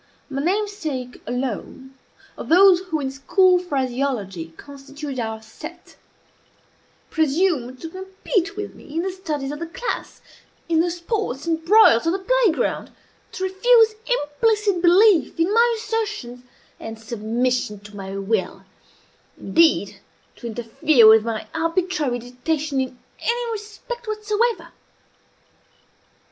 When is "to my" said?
17.81-18.17